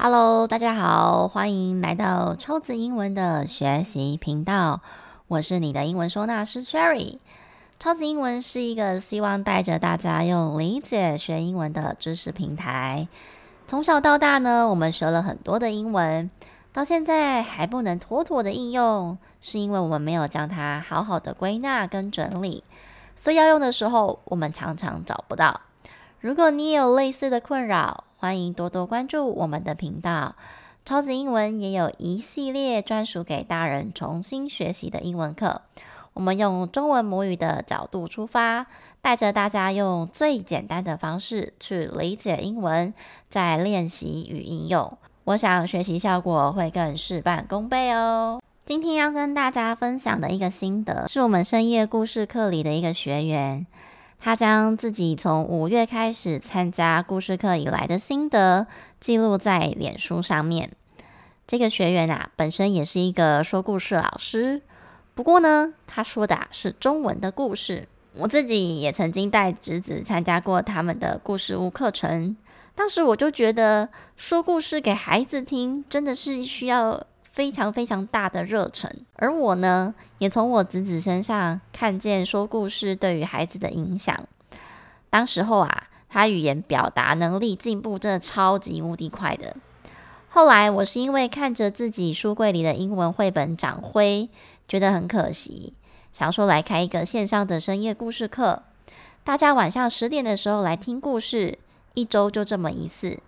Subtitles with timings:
[0.00, 4.80] Hello，大家好，欢迎来到超级英文的学习频道。
[5.26, 7.18] 我是你的英文收纳师 Cherry。
[7.80, 13.08] 超级英文是一个希望带着大家用理解学英文的知识平台。
[13.66, 16.30] 从小到大呢，我们学了很多的英文，
[16.72, 22.62] 到现在还不能妥妥的应用，是因为我们没有将它好好的归纳跟整理，
[23.16, 25.62] 所以要用的时候，我们常常找不到。
[26.20, 30.34] 如果你也有类似的困扰，欢迎多多关注我们的频道。
[30.84, 35.62] 超级英文也有一系列专属给大人重新学习的英文课。
[36.14, 38.66] 我们用中文母语的角度出发，
[39.00, 42.92] 带着大家用最简单的方式去理解英文，
[43.30, 44.98] 再练习与应用。
[45.22, 48.42] 我想学习效果会更事半功倍哦。
[48.64, 53.64] 今天要跟大家分享的一个心得，是我们深夜故事课里的一个学员。
[54.20, 58.66] 他将自己从五月开始参加故事课以来的心得
[59.00, 60.72] 记录在脸书上面。
[61.46, 64.60] 这个学员啊，本身也是一个说故事老师，
[65.14, 67.88] 不过呢，他说的啊是中文的故事。
[68.14, 72.36] 我自己也曾经带侄子参加过他们的故事屋课程，
[72.74, 77.06] 当时我就觉得说故事给孩子听真的是需要
[77.38, 84.26] 非常非常大的热忱，而我呢，也从我侄子身上看见说故事对于孩子的影响。
[85.08, 89.54] 当时候啊，他语言表达能力进步真的超级无敌快的。
[90.28, 94.28] 后来我是因为看着自己书柜里的英文绘本长灰，
[94.66, 95.74] 觉得很可惜，
[96.12, 98.64] 想说来开一个线上的深夜故事课，
[99.22, 101.56] 大家晚上十点的时候来听故事，
[101.94, 103.20] 一周就这么一次，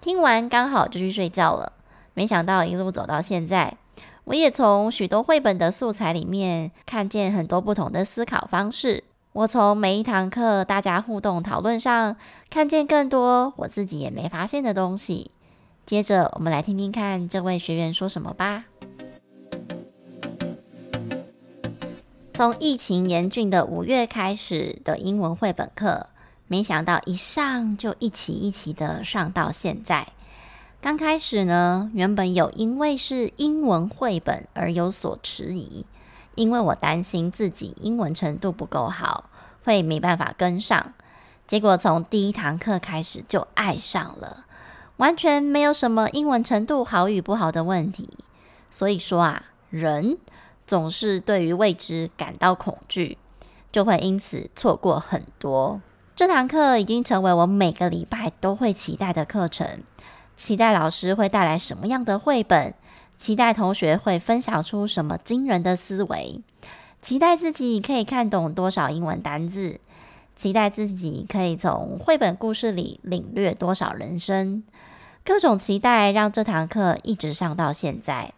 [0.00, 1.72] 听完刚好就去睡觉了。
[2.16, 3.76] 没想到一路走到现在，
[4.24, 9.04] 我也从许多绘本的素材里面看见很多不同的思考方式。
[9.34, 12.16] 我从每一堂课大家互动讨论上
[12.48, 15.30] 看见更多我自己也没发现的东西。
[15.84, 18.64] 接着，我们来听听看这位学员说什么吧。
[22.32, 26.06] 从疫情严峻的五月开始的英文绘本课，
[26.48, 30.08] 没想到一上就一期一期的上到现在。
[30.86, 35.84] 刚开始呢，原本有因为是英文绘本而有所迟疑，
[36.36, 39.28] 因为我担心自己英文程度不够好，
[39.64, 40.92] 会没办法跟上。
[41.44, 44.44] 结果从第一堂课开始就爱上了，
[44.98, 48.08] 完全没有什么英文程度好与不好的问题。
[48.70, 50.18] 所以说啊，人
[50.68, 53.18] 总是对于未知感到恐惧，
[53.72, 55.80] 就会因此错过很多。
[56.14, 59.80] 这堂课已经成为我每个礼拜都会期待的课程。
[60.36, 62.74] 期待老师会带来什么样的绘本？
[63.16, 66.42] 期待同学会分享出什么惊人的思维？
[67.00, 69.80] 期待自己可以看懂多少英文单字？
[70.34, 74.62] 期待自己可以从绘本故事里领略多少人生？
[75.24, 78.34] 各种期待让这堂课一直上到现在。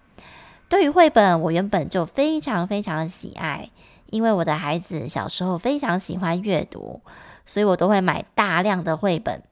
[0.68, 3.70] 对于绘本，我原本就非常非常喜爱，
[4.10, 7.00] 因为我的孩子小时候非常喜欢阅读，
[7.44, 9.42] 所以我都会买大量的绘本。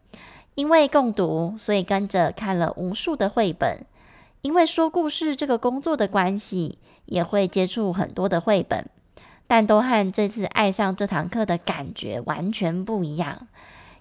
[0.57, 3.87] 因为共读，所以跟着看了无数的绘本。
[4.41, 8.89] 因为说故事这个工作的关系，也会接触很多的绘本，
[9.47, 13.47] 但都和这次爱上这堂课的感觉完全不一样。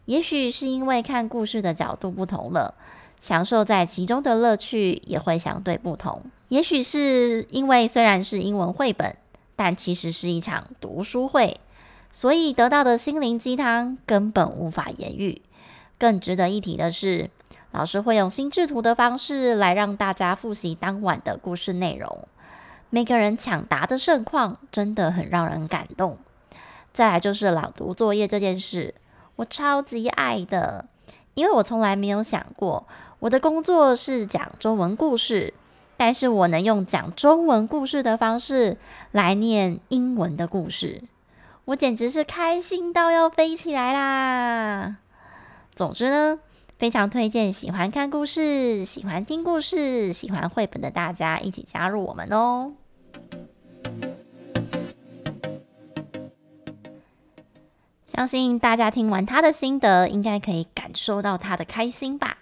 [0.06, 2.76] 也许是因为看故事的角度不同了，
[3.20, 6.22] 享受在其中的乐趣也会相对不同。
[6.48, 9.18] 也许是因为虽然是英文绘本，
[9.58, 11.60] 但其实是一场读书会，
[12.14, 15.42] 所以得到的心灵鸡汤根本无法言喻。
[15.98, 17.30] 更值得一提的是，
[17.72, 22.28] 老师会用心智图的方式来让大家复习当晚的故事内容。
[22.90, 26.18] 每个人抢答的盛况真的很让人感动。
[26.94, 28.96] 再来就是朗读作业这件事，
[29.36, 30.86] 我超级爱的，
[31.34, 32.88] 因为我从来没有想过
[33.20, 35.54] 我的工作是讲中文故事，
[35.98, 38.78] 但是我能用讲中文故事的方式
[39.12, 41.04] 来念英文的故事，
[41.66, 44.98] 我简直是开心到要飞起来啦！
[45.76, 46.40] 总之呢，
[46.78, 52.72] 非常推荐喜欢看故事、喜欢听故事、喜欢绘本的大家一起加入我们哦。
[58.08, 62.38] 相信大家听完他的心得，应该可以感受到他的开心吧？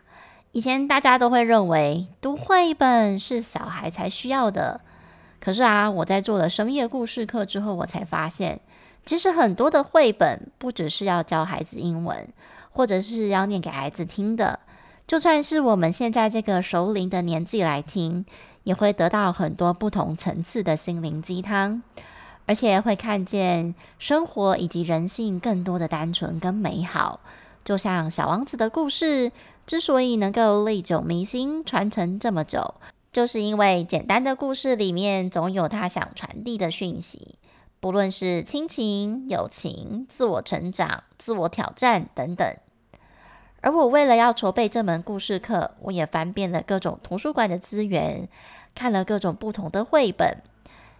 [0.51, 4.81] 以前大家都会认为读绘本是小孩才需要的，
[5.39, 8.59] 可是啊，我在做了深夜故事课之后，我才发现，
[9.03, 12.27] 其实很多的绘本不只是要教孩子英文。
[12.73, 14.59] 或者是要念给孩子听的，
[15.07, 18.25] 就算是我们现在这个熟龄的年纪来听，
[18.63, 21.83] 也会得到很多不同层次的心灵鸡汤，
[22.45, 27.19] 而且会看见生活以及人性更多的单纯跟美好。
[27.63, 29.31] 就像小王子的故事，
[29.65, 32.75] 之所以能够历久弥新、传承这么久，
[33.13, 37.37] 就是因为简单的故事里面总有他想传递的讯息，
[37.79, 42.53] 不论是亲情、友情、自我成长、自我挑战等等。
[43.63, 48.27] 而我为了要筹备这门故事课，我也翻遍了各种图书馆的资源，
[48.75, 50.39] 看了各种不同的绘本。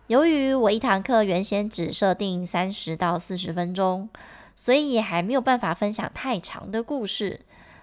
[0.07, 4.07] 由于我一堂课原先只设定三十到四十分钟，
[4.55, 7.41] 所以也还没有办法分享太长的故事。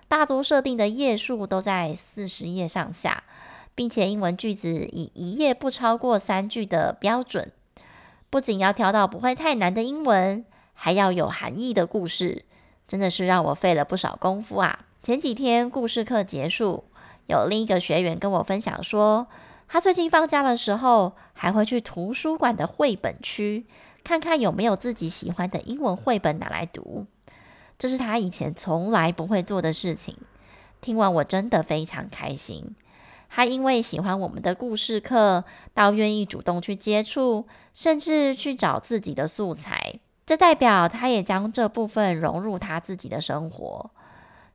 [0.09, 3.25] 大多设定的页数都在四十页上下，
[3.75, 7.53] 并且英文句子以一页不超过三句的标准。
[8.31, 10.43] 不仅要挑到不会太难的英文，
[10.73, 12.47] 还要有含义的故事。
[12.91, 14.81] 真的是让我费了不少功夫啊！
[15.01, 16.83] 前几天故事课结束，
[17.29, 19.29] 有另一个学员跟我分享说，
[19.69, 23.65] 他最近放假的时候还会去图书馆的绘本区，
[24.03, 27.07] 看看有没有自己喜欢的英文绘本拿来读。
[27.79, 30.17] 这是他以前从来不会做的事情。
[30.81, 32.75] 听完我真的非常开心。
[33.29, 35.45] 他因为喜欢我们的故事课，
[35.75, 40.01] 倒愿意主动去接触，甚至去找自己的素材。
[40.31, 43.91] 这代表他也将这部分融入他自己的生活。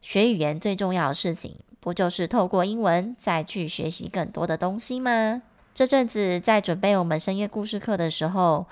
[0.01, 5.41] 学语言最重要的事情，不就是透过英文再去学习更多的东西吗？
[5.73, 8.65] 这阵子在准备我们深夜故事课的时候，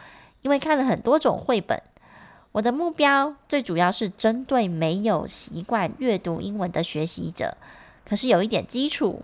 [0.44, 1.78] 因为看了很多种绘本，
[2.54, 7.58] 我的目标最主要是针对没有习惯阅读英文的学习者，
[8.06, 9.24] 可是有一点基础，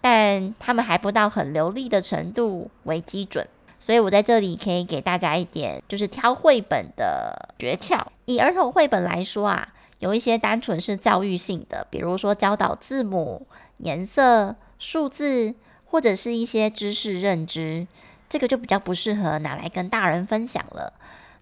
[0.00, 3.48] 但他们还不到很流利的程度为基准。
[3.86, 8.04] 所以我在这里可以给大家一点，就是挑绘本的诀窍。
[8.24, 9.68] 以儿童绘本来说啊，
[10.00, 13.46] 有一些单纯是教育性的，比如说教导字母、
[13.76, 15.54] 颜色、数字，
[15.84, 17.86] 或者是一些知识认知，
[18.28, 20.92] 这个就比较不适合拿来跟大人分享了。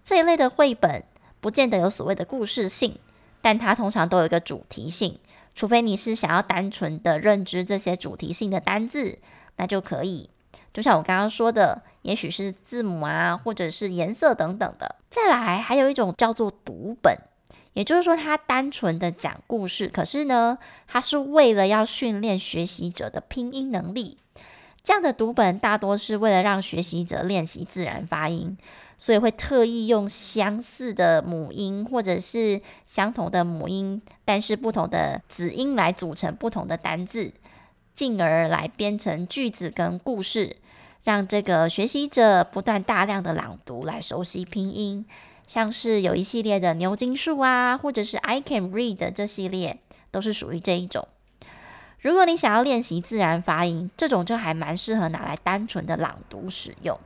[0.03, 1.03] 这一类的绘本
[1.41, 2.99] 不见得有所谓的故事性，
[3.41, 5.17] 但它通常都有一个主题性，
[5.55, 9.17] 除非你是想要单纯的认知这些主题性的单字，
[9.55, 10.29] 那就可以。
[10.71, 14.95] 就像我刚刚说的，也许是字母啊，或者是颜色等等的。
[15.09, 17.17] 再来，还有一种叫做读本，
[17.73, 24.19] 也就是说，它单纯的讲故事，可是呢，它是为了要训练学习者的拼音能力。
[24.83, 28.55] 这样的读本大多是为了让学习者练习自然发音，
[28.99, 37.33] 所以会特意用相似的母音或者是相同的母音，但是不同的子音来组成不同的单字，
[37.95, 40.57] 进而来编成句子跟故事。
[41.05, 45.05] 让这个学习者不断大量的朗读来熟悉拼音，
[45.45, 49.79] 像是有一系列的牛津树啊，或者是 I can read 的这系列，
[50.09, 51.07] 都是属于这一种。
[52.01, 56.99] 如果你想要练习自然发音，这种就还蛮适合拿来单纯的朗读使用。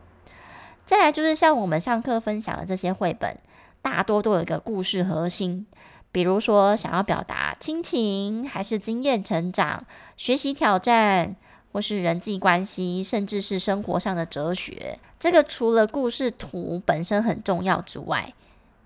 [0.85, 3.37] 再来就是像我们上课分享的这些绘本，
[3.81, 5.67] 大多都有一个故事核心，
[6.13, 9.85] 比如说想要表达亲情，还是经验成长、
[10.15, 11.35] 学习挑战。
[11.71, 18.33] 或是人际关系，甚至是生活上的哲学，这个除了故事图本身很重要之外，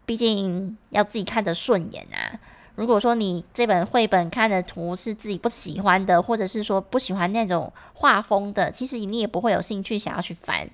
[0.06, 2.40] 毕竟要自己看得顺眼啊。
[2.76, 10.68] 如果说你这本绘本看的图是自己不喜欢的，或者是说不喜欢那种画风的，其实你也不会有兴趣想要去翻。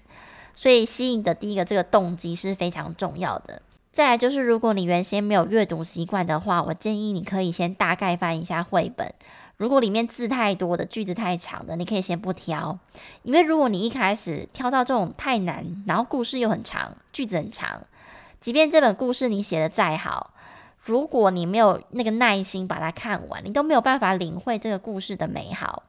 [0.55, 3.61] 所以吸引的第一个这个动机是非常重要的。
[3.91, 9.13] 再来就是，如果你原先没有阅读习惯的话，我建议你可以先大概翻一下绘本。
[9.59, 12.79] 如果里面字太多的，句子太长的，你可以先不挑，
[13.23, 17.81] 因为如果你一开始挑到这种太难，然后故事又很长，句子很长，
[18.39, 20.31] 即便这本故事你写的再好，
[20.81, 25.83] 如果你没有那个耐心把它看完，你都没有办法领会这个故事的美好。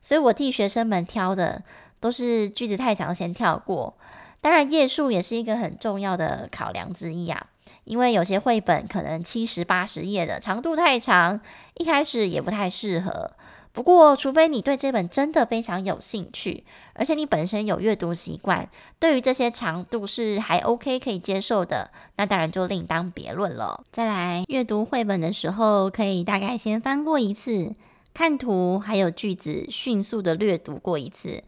[0.00, 1.62] 所以我替学生们挑的
[2.00, 3.94] 都是句子太长先跳过，
[4.42, 7.46] 当然页数也是一个很重要的考量之一啊。
[7.84, 11.40] 因为有些绘本可能七十八十页的长度太长，
[11.74, 13.32] 一开始也不太适合。
[13.72, 18.68] 不过，除非你对这本真的非常有兴趣，而且你本身有阅读习惯，
[19.00, 23.82] 对于这些长度是还 OK 可以接受的，那当然就另当别论了。
[23.90, 27.74] 再来，阅读绘本的时候，可以大概先翻过一次，
[28.12, 31.42] 看图还有句子，迅速的略读过一次，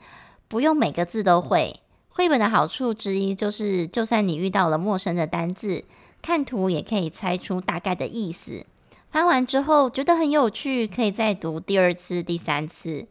[0.49, 1.81] 不用每个字都会。
[2.17, 5.83] 绘本的好处之一就是，就算你遇到了陌生的单字，
[6.23, 8.65] 看图也可以猜出大概的意思。
[9.11, 13.09] 翻完之后觉得很有趣，可以再读第二次、第三次。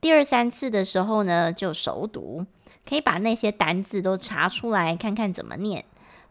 [0.00, 2.44] 第二三次的时候呢，就熟读，
[2.88, 5.84] 可以把那些单字都查出来，看看怎么念。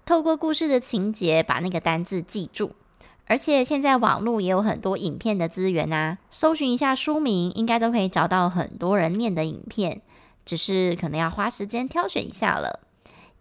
[0.05, 2.73] 透过故事的情节，把那个单字记住。
[3.27, 10.01] 而且现在网络也有很多影片的资源啊，搜寻一下书名，应该都可以找到很多人念的影片，
[10.49, 12.79] 只是可能要花时间挑选一下了。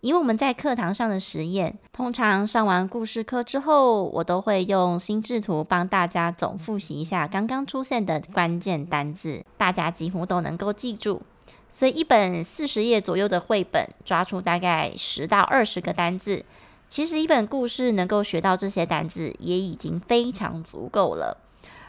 [0.03, 11.23] 以我们在课堂上的实验，通常上完故事课之后，我都会用心智图帮大家总复习一下刚刚出现的关键单字，大家几乎都能够记住。
[11.71, 16.45] 所以一本四十页左右的绘本，抓出大概十到二十个单字，
[16.91, 21.39] 其实一本故事能够学到这些单字，也已经非常足够了。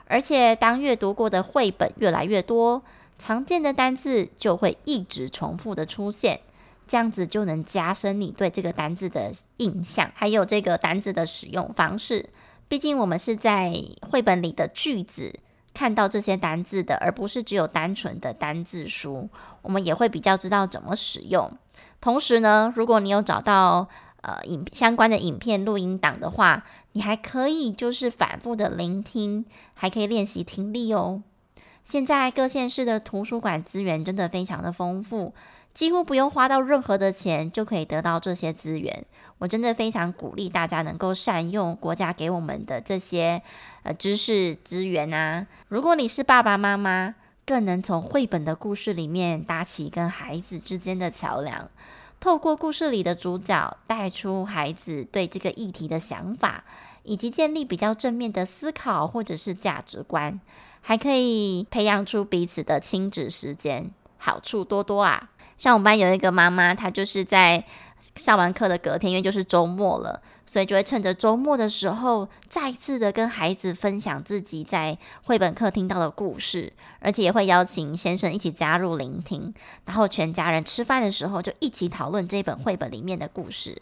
[0.08, 2.82] 而且当阅读过的绘本越来越多，
[3.20, 6.40] 常见的单字就会一直重复的出现。
[6.88, 12.28] 这样子就能加深你对这个单字的印象，还有这个单字的使用方式。
[12.68, 13.72] 毕竟我们是在
[14.10, 15.40] 绘本里的句子
[15.72, 19.30] 看到这些单字的，而不是只有单纯的单字书。
[19.62, 21.52] 我们也会比较知道怎么使用。
[22.02, 23.88] 同时呢，如果你有找到
[24.22, 29.46] 呃影相关的影片录音档的话，你还可以就是反复的聆听，
[29.76, 31.22] 还可以练习听力哦。
[31.90, 35.34] 现在各县市的图书馆资源真的非常的丰富。
[35.74, 39.04] 几乎不用花到任何的钱，就可以得到这些资源。
[39.40, 43.42] 我真的非常鼓励大家能够善用国家给我们的这些
[43.82, 45.48] 呃知识资源啊。
[45.68, 51.68] 如果你是爸爸妈妈，更能从绘本的故事里面搭起跟孩子之间的桥梁，
[52.20, 56.66] 透过故事里的主角带出孩子对这个议题的想法，
[57.04, 60.40] 以及建立比较正面的思考或者是价值观，
[60.82, 65.30] 还可以培养出彼此的亲子时间，好处多多啊！
[65.58, 67.66] 像我们班有一个妈妈，她就是在
[68.16, 79.54] 上完课的隔天，因为就是周末了，所以就会趁着周末的时候，再次的跟孩子分享自己在绘本课听到的故事，而且也会邀请先生一起加入聆听，
[79.84, 83.82] 然后全家人吃饭的时候就一起讨论这本绘本里面的故事。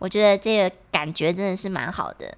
[0.00, 2.36] 我觉得这个感觉真的是蛮好的。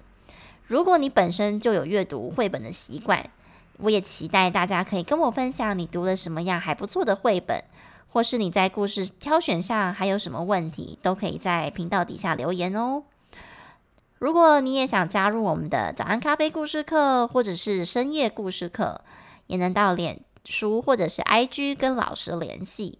[0.67, 3.29] 如果你本身就有阅读绘本的习惯，
[3.77, 7.63] 我也期待大家可以跟我分享你读了什么样还不错的绘本。
[8.09, 13.03] 或是你在故事挑选上还有什么问题，都可以在频道底下留言哦。
[14.19, 19.01] 如果你也想加入我们的早安咖啡故事课，或者是深夜故事课，
[19.47, 22.99] 也能到脸书或者是 IG 跟老师联系。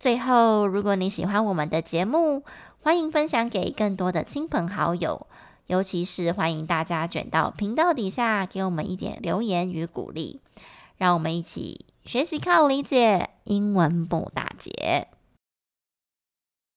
[0.00, 2.42] 最后，如果你喜欢我们的节目，
[2.82, 5.28] 欢迎分享给更多的亲朋好友，
[5.66, 10.40] 尤其是欢迎大家卷到频道底下给我们一点留言与鼓励，
[10.98, 11.86] 让我们一起。
[12.04, 15.08] 学习靠理解，英文不打结。